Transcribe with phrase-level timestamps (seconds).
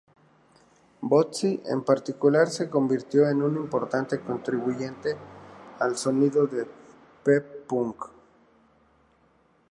[1.09, 5.15] Bootsy, en particular, se convirtió en un importante contribuyente
[5.79, 6.65] al sonido de
[7.23, 8.05] P-Funk.